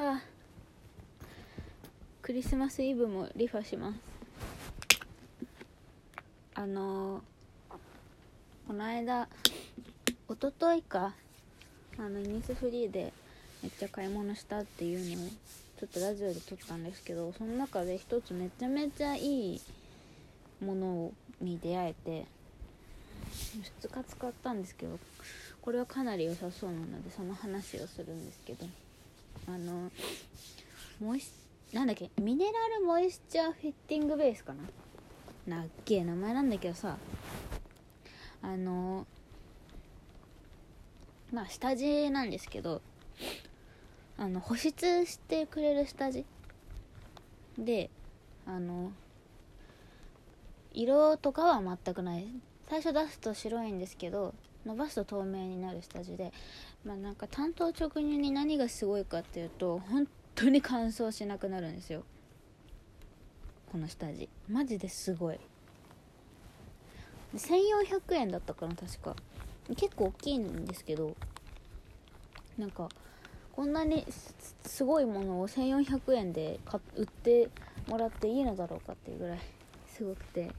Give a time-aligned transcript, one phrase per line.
[0.00, 0.22] あ。
[2.22, 3.98] クリスマスイブもリファします。
[6.54, 7.20] あのー、
[8.68, 9.28] この間
[10.28, 11.14] 一昨日か
[11.98, 13.12] あのニスフリーで
[13.62, 19.60] めっちゃ買い物したっていうのをちょっとラジオで撮ったんですけどその中で一つめちゃめちゃいい
[20.60, 22.26] ものに出会えて
[23.82, 24.98] 2日使ったんですけど
[25.60, 28.66] これはかなり良さそうなのでその話をするんですけど。
[29.48, 29.90] あの
[31.00, 31.32] モイス
[31.72, 34.52] なんだっけミネラルモイスチャーフィッティングベースか
[35.46, 35.58] な？
[35.58, 36.98] なっけえ名前なんだけどさ。
[38.42, 39.06] あの
[41.32, 42.82] まあ下地なんですけど
[44.16, 46.24] あの保湿してくれる下地。
[47.58, 47.90] で
[48.46, 48.92] あの
[50.72, 52.26] 色とかは全くない。
[52.68, 54.34] 最初出すと白いんですけど
[54.66, 56.32] 伸ばすと透明になる下地で
[56.84, 62.04] まあなんか単刀直入に何がすごいかっていうと本当に乾燥しなくなるんですよ。
[63.70, 65.38] この下地マジですごい。
[67.34, 69.14] 1400円だったかな確か。
[69.76, 71.14] 結構大きいんですけど
[72.56, 72.88] なんか
[73.52, 74.06] こんなに
[74.64, 76.58] すごいものを1400円で
[76.96, 77.50] 売って
[77.86, 79.38] もらっていいのだろうかっていうぐらい
[79.86, 80.50] すごくて。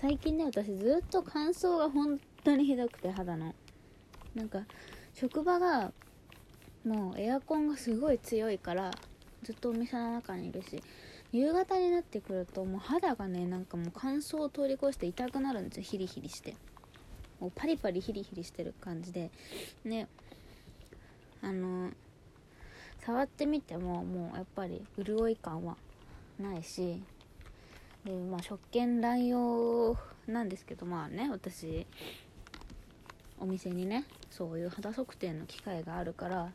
[0.00, 3.54] 最近ね私ずっと乾燥が本当にひどくて肌の。
[4.34, 4.62] なんか
[5.12, 5.92] 職場が
[6.82, 8.90] もうエアコンがすごい強いから
[9.42, 10.82] ずっとお店の中にいるし
[11.32, 15.82] 夕方になってくるともう肌がねなんかもう乾燥を通り越して痛くなるんですよ。
[15.82, 16.54] ヒリヒリして。
[17.38, 19.30] もうパリパリヒリヒリしてる感じで。
[19.84, 20.08] ね。
[21.42, 21.90] あの
[23.00, 25.76] 触ってみてももうやっぱり潤い感は
[26.40, 27.02] ないし。
[28.06, 31.86] でまあ食券乱用なんですけどまあね私。
[33.40, 36.50] お店にねそういう肌測定の機会があるから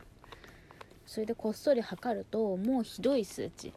[1.06, 3.73] それでこっそり測るともうひどい数値。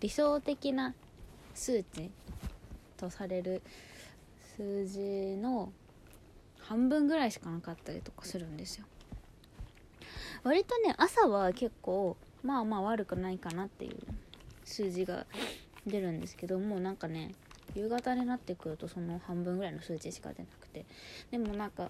[0.00, 0.94] 理想的な
[1.54, 2.10] 数値
[2.96, 3.62] とされる
[4.56, 5.72] 数字の
[6.58, 8.86] 半分ぐらいしかなかったりとかするんですよ。
[10.42, 13.96] 割とね朝は結構まあまあ悪くないかなっていう
[14.64, 15.26] 数字が
[15.86, 17.34] 出るんですけどもうなんかね
[17.74, 20.84] 夕方になってくるとその半分ぐらいの数値しか出なくて。
[21.30, 21.88] でもなんか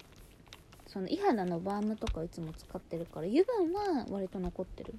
[0.87, 4.93] そのイ肌のバームとかいつも使ってるから油分は割と残ってる。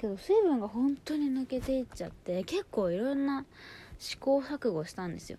[0.00, 3.46] けど水分が本当に抜けていっちゃって結構いろんな
[3.98, 5.38] 試行錯誤したんですよ。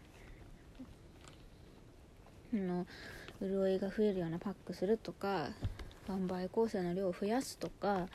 [2.53, 2.87] あの
[3.41, 5.49] 潤いが増えるようなパックするとか
[6.07, 8.07] 販売構成の量を増やすとか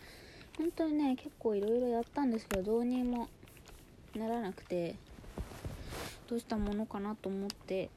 [0.58, 3.28] 本当にね結構いろいろやったんですけどどうにも
[4.16, 4.96] ならなくて
[6.28, 7.90] どうしたものかなと思って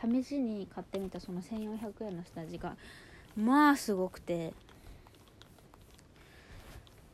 [0.00, 2.76] 試しに買ってみたその1400円の下地が
[3.36, 4.52] まあすごくて。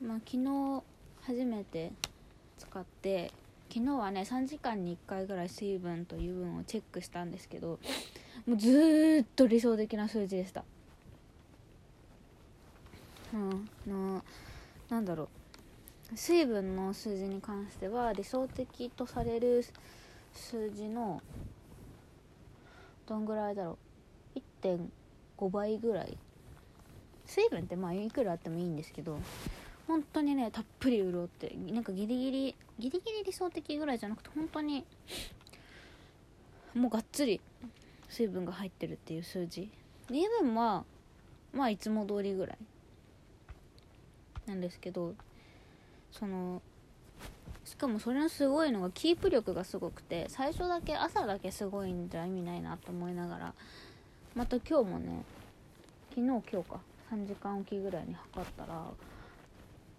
[0.03, 0.83] まあ昨日
[1.23, 1.91] 初めて
[2.59, 3.33] 使って
[3.73, 7.79] 昨日はね3時間に1回ぐらい水分と油分をチェックしたんですけど
[8.47, 10.65] もうずっと理想的な数字でした。
[13.33, 14.23] うんの
[14.91, 15.29] なんだろう。
[16.17, 19.65] 水分の数字に関しては理想的とされる
[20.33, 21.23] 数字の
[23.07, 23.79] どんぐらいだろ
[24.35, 26.17] う？1.5倍ぐらい。
[27.27, 29.19] 水分ってまあいくらあってもいいんですけど
[29.87, 34.85] 本当にねたっぷり潤ってなんかギリギリギリギリ理想的ぐらいじゃなくて本当に
[36.75, 37.41] もうがっつり
[38.09, 39.71] 水分が入ってるっていう数字。
[40.11, 40.85] 油分は
[41.53, 42.59] まあいつも通りぐらい
[44.47, 45.15] なんですけど
[46.13, 46.61] その
[47.65, 53.55] しかもそれのすごいのがキープ力がすごくて最初だけ朝だけすごいんじゃ意味ないなと思いながら
[54.35, 55.25] また今日もね
[56.11, 56.81] 昨日今日か
[57.13, 58.83] 3時間おきぐらいに測ったら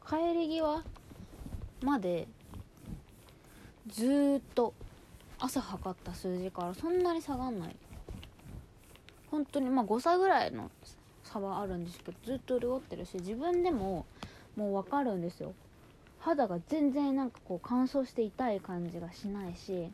[0.07, 0.83] 帰り際
[1.81, 2.27] まで
[3.87, 4.73] ずっと
[5.39, 7.75] 朝測った数字からそんなに下がんない。
[9.29, 10.71] 本当にまあ誤差ぐらいの
[11.23, 14.05] 差はあるんですけどずっと潤ってるし自分でも
[14.55, 15.53] もう分かるんですよ。
[16.25, 19.91] 肌が全然なんかこう乾燥して痛い感じがしないし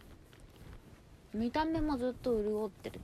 [1.33, 3.01] 見た目もずっと潤ってる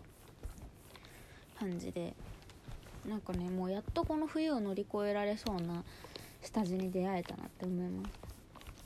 [1.59, 2.13] 感じで
[3.05, 5.83] なんかねもうやっとこの冬を乗り越えられそうな
[6.41, 8.11] 下地に出会えたなって思います。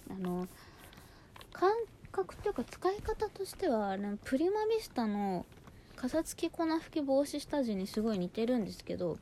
[0.09, 0.47] あの
[1.53, 1.71] 感
[2.11, 3.95] 覚っていうか使い方としては
[4.25, 5.45] プリマミスタの
[5.95, 9.19] かさつき粉吹き防止下地にすごい似てるんですけど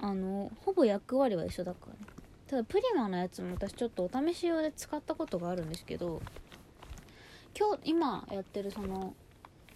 [0.00, 2.17] あのほぼ役割は一緒だからね。
[2.48, 6.22] ただプリマのやつも私ちょっとお試し用で使ったことがあるんですけど
[7.58, 9.14] 今日今やってるその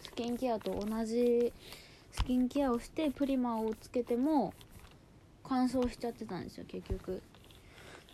[0.00, 1.52] スキンケアと同じ
[2.12, 4.54] スキンケアをしてプリマをつけても
[5.44, 7.22] 乾燥しちゃってたんですよ結局。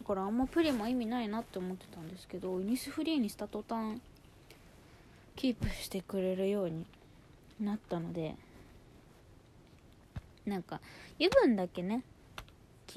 [0.01, 4.01] だからあんまプリも意味ないなって思ってたんですけどイニスフリーにした途端
[5.37, 6.87] キープしてくれるように
[7.61, 8.37] なったので
[10.47, 10.81] なんか
[11.21, 12.03] 油分だけね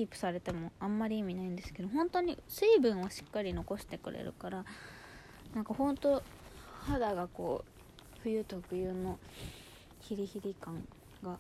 [0.01, 4.65] キープされてもあんまり意味ないんですけど本当に水分はしっかり残してくれるから
[5.53, 6.23] なんか本当
[6.81, 9.19] 肌がこう冬特有の
[9.99, 10.83] ヒリヒリ感
[11.23, 11.37] が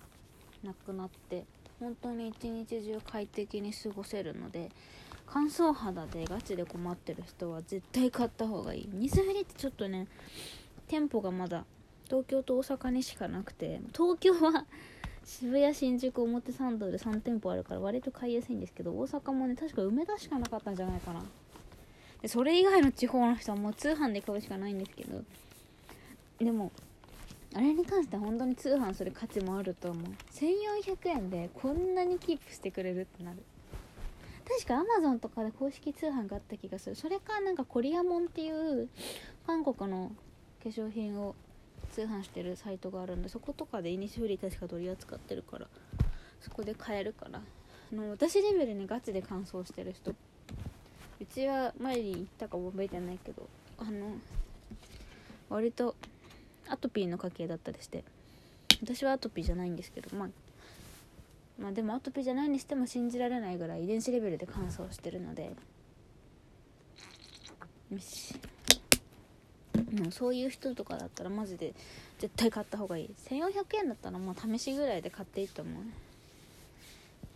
[0.63, 1.43] なくなって
[1.79, 4.69] 本当に一日中快適に過ごせるので
[5.25, 8.89] 乾燥肌でガチで困ってる人は絶対買った方がいい。
[8.93, 10.07] ニスフリってちょっとね
[10.87, 11.65] 店舗がまだ
[12.05, 14.65] 東京と大阪にしかなくて東京は
[15.23, 21.21] 渋谷新宿表参道で3店舗あるから割と買いやすいんですけど大阪もね確か梅田しかなかったんじゃないかな。
[22.21, 25.23] でそれ以外の地方の人はもう通販で買うしかないんですけど
[26.37, 26.71] でも
[27.53, 30.03] あれに関しては本当に通販する価値もあると思う。
[30.33, 33.43] 1400円でこんなにキープしてくれるってなる。
[34.47, 36.95] 確か Amazon とかで公式通販があった気がする。
[36.95, 38.89] それかなんかコリアモンっていう
[39.45, 40.11] 韓国の
[40.63, 41.35] 化粧品を
[41.91, 45.67] 通販してるサイトがあるんでそことかでイニシフリー確か取り扱ってるから
[46.39, 50.15] そこで買えるからあの私レベルにガチで乾燥してる人う
[51.25, 53.47] ちは前に言ったか覚えてないけど
[53.77, 54.15] あの
[55.49, 55.95] 割と
[56.67, 58.03] アトピーの家系だったりして
[58.81, 60.29] 私はアトピーじゃないんですけどまあ
[61.59, 65.51] まあでもアトピーじゃないにしても信じられないぐらい遺伝子レベルで乾燥してるので
[67.91, 68.35] よし。
[69.91, 71.73] もうそういう人とかだったらマジで
[72.19, 73.09] 絶対買った方がいい。
[73.29, 75.83] 1400円だったらもう試しぐらいで買っていいと思う。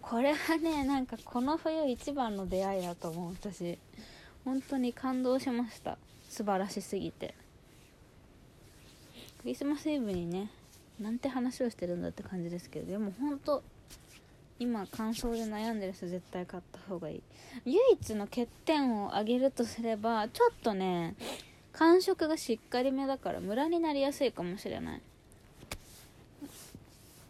[0.02, 3.78] これはねなんかこの冬一番の出会いだと思う私。
[4.44, 5.98] 本当に感動しました。
[6.30, 7.34] 素晴らしすぎて。
[9.42, 10.50] クリスマスイブにね
[11.00, 13.62] なんて話をしてるんだって感じですけどでも本当
[14.58, 17.22] 今乾燥で悩んでる人絶対買った方がいい。
[17.66, 21.16] 唯一の欠点を挙げるとすればちょっとね
[21.78, 25.02] 感触がしっかりめだからムラになりやすいかもしれない。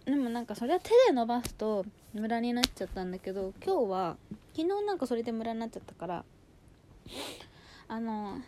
[0.06, 1.84] でもなんかそれは手で伸ばすと
[2.14, 4.18] ムラになっちゃったんだけど今日は
[4.56, 6.24] 昨日なんかそれでムラになっちゃったから
[7.88, 8.40] あの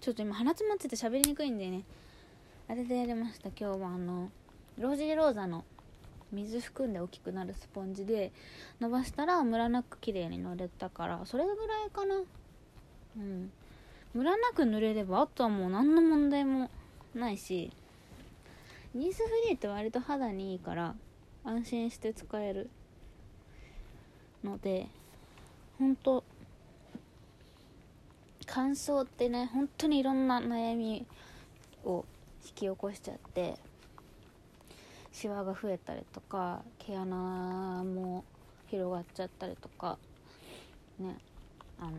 [0.00, 1.82] ちょっと今鼻詰まってて喋りにくいんでね。
[2.68, 3.48] あれでやりました。
[3.48, 4.30] 今日はあの
[4.78, 5.64] ロージーローザの
[6.32, 8.32] 水含んで大きくなるスポンジで
[8.80, 12.22] 伸ばしたらムラなく綺麗に乗れたからそれぐらいかな。
[13.16, 13.50] うん。
[14.14, 16.70] ムラなく濡れればあとはもう何の問題も
[17.14, 17.72] ないし
[18.94, 20.94] ニースフリーって割と肌にいいから
[21.44, 22.70] 安心して使える
[24.44, 24.86] ので
[25.80, 26.22] 本当
[28.46, 31.04] 乾燥ってね本当にいろんな悩み
[31.84, 32.04] を
[32.44, 33.56] 引き起こしちゃって
[35.10, 38.24] シワが増えたりとか毛穴も
[38.68, 39.98] 広がっちゃったりとか
[41.00, 41.16] ね
[41.80, 41.90] あの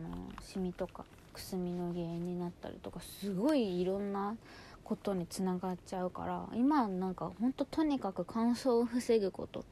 [0.42, 1.04] シミとか
[1.36, 4.36] くすみの原因になったりとかすごいいろんな
[4.84, 9.64] ことにつながっちゃうから今なんかほんととにかく乾燥を防ぐこと。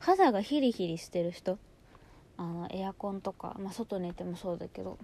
[0.00, 1.58] 肌がヒリヒリしてる人
[2.36, 4.98] あのエアコンとか、まあ、外にいてもそうだけど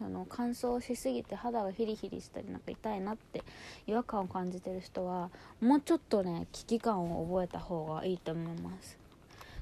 [0.00, 3.42] あの乾燥しすぎて肌がヒリヒリしたりなんか痛いなって
[3.86, 5.30] 違和感を感じてる人は
[5.60, 8.96] もうちょっとね危機感を覚えた方がいいと思います。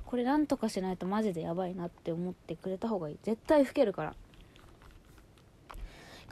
[0.06, 3.18] これなんとかしないとマジでやばいなって思ってくれた方がいい。
[3.22, 4.14] 絶対老けるから。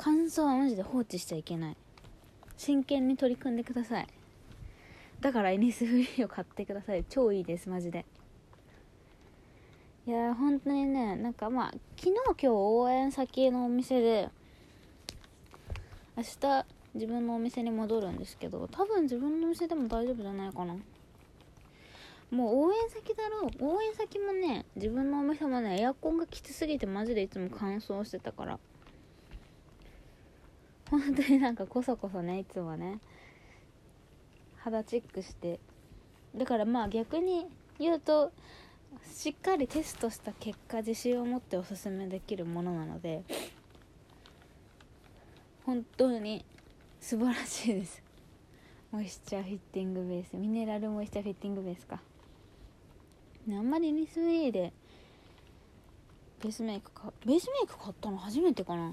[0.02, 1.76] 乾燥はマジで放置しちゃいけない。
[2.56, 4.06] 真剣に取り組んでください。
[5.20, 7.04] だからエニスフリーを買ってください。
[7.04, 8.06] 超いいですマジで。
[10.06, 14.30] いや本当にねなんかまあ昨日今日応援先のお店で
[16.16, 20.76] 明日自分のお店に戻るんですけど多分自分のお店でも大丈夫じゃないかな。
[22.30, 23.76] もう応援先だろう。
[23.76, 28.58] 応援先もね自分のお店もねエアコンがきつすぎてマジでいつも乾燥してたから。
[30.90, 32.98] 本当になんかこそこそねいつもね。
[34.58, 35.60] 肌チェックして。
[36.36, 37.46] だからまあ逆に
[37.78, 38.32] 言うと
[39.12, 43.22] しっかりテストした結果自信を持っておすすめできるものなので
[45.64, 46.44] 本当に
[47.00, 48.02] 素晴らしいです。
[48.90, 50.36] モイスチャーフィッティングベース。
[50.36, 52.00] ミネラルモイスチャーフィッティングベースか。
[53.48, 54.72] あんまりミスフリーで
[56.42, 58.92] ベースメイクかベースメイク買ったの初めてかな。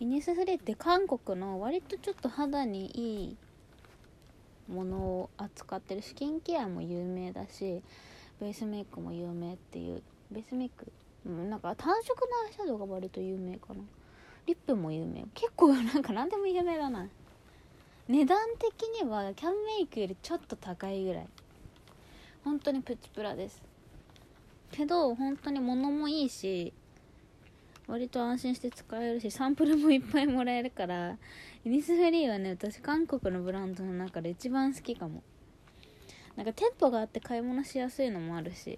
[0.00, 3.36] イニスフリーって韓国の割とちょっと肌にいい
[4.72, 6.02] ものを扱ってる。
[6.02, 7.82] スキンケアも有名だし
[8.40, 10.90] ベースメイクも有名っていうベースメイク
[11.26, 13.80] うんなんか単色のアイシャドウが割と有名かな。
[14.46, 15.24] リップも有名。
[15.34, 17.08] 結構なんか何でも有名だな。
[18.08, 21.28] 値段的にはキャンメイクよりちょっと高いぐらい。
[22.44, 23.62] 本当にプチプラです。
[24.70, 26.72] けど本当に物もいいし
[27.86, 31.16] 割と安心して使えるしサンプルもいっぱいもらえるから
[31.64, 35.22] イニスフリーはね私韓国のブランドの中で一番好きかも。
[36.36, 38.76] なんか店舗があって買い物しやすいのもあるし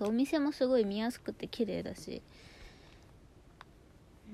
[0.00, 2.22] お店もすごい見やすくて綺麗だし。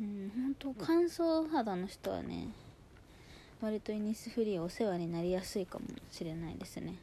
[0.01, 2.49] うん本当乾燥肌の人はね
[3.61, 6.95] 割とイニスフリーお世話になりやすいかもしれないですね。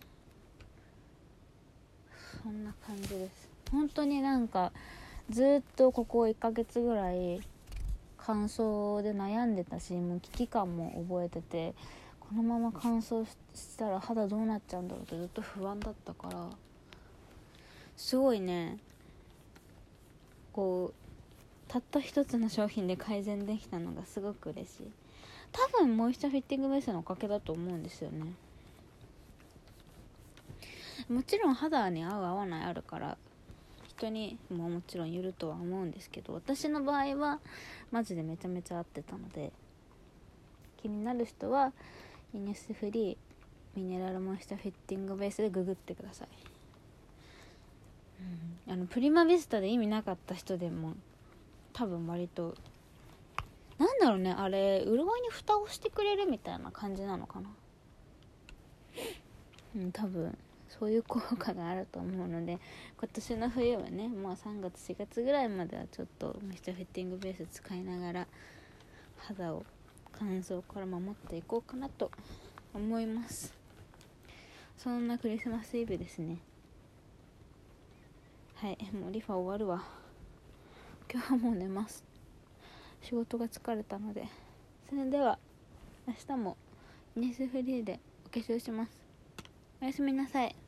[2.44, 3.50] そんな感じです。
[3.72, 4.72] 本当になんか
[5.30, 7.40] ずっとここ1ヶ月ぐらい
[8.18, 11.74] 乾燥で悩んでたしもう危機感も覚えてて
[12.20, 16.50] このまま乾燥したら肌どうなっちゃうんだろうってずっと不安だったから
[17.96, 18.78] すごいね
[20.54, 21.00] こう
[21.70, 24.92] たった一つの商品で改善できたのがすごく嬉しい。
[25.52, 28.34] 多分モイスチャーフィッティングベースのおかげだと思うんですよね。
[31.10, 33.18] もちろん肌に合う合わないあるから
[34.00, 37.40] 人にももちろんよるとは思うんですけど私の場合は
[37.92, 39.52] マジでめちゃめちゃ合ってたので
[40.82, 41.74] 気になる人は
[42.34, 46.28] イニスフリーミネラルモイスチャーフィッティングベースでググってください、
[48.68, 50.94] うん、あのプリマビスタで意味なかった人でも
[51.74, 52.56] 多分割と
[53.78, 57.50] なんだろうねあれ潤いに蓋をしてくれるみたいな感じなのかな。
[59.78, 60.38] うん多分。
[60.70, 62.60] そういう効果があると思うので
[62.98, 68.28] 今年の冬はねもう3月4月ぐらいまではちょっとミスターフィッティングベース使いながら
[69.18, 69.66] 肌を
[70.12, 72.12] 乾燥から守っていこうかなと
[72.74, 73.54] 思います。
[74.78, 76.38] そんなクリスマスイブですね。
[78.56, 79.84] はいもうリファ終わるわ。
[81.12, 82.04] 今日はもう寝ます。
[83.02, 84.28] 仕事が疲れたので。
[84.90, 85.38] それでは
[86.08, 86.58] 明日も
[87.16, 88.92] イネスフリーでお化粧します。
[89.82, 90.59] おやすみなさい。